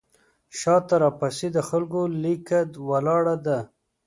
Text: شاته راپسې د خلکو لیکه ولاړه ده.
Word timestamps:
شاته 0.59 0.95
راپسې 1.03 1.47
د 1.55 1.57
خلکو 1.69 2.01
لیکه 2.23 2.59
ولاړه 2.89 3.35
ده. 3.45 3.59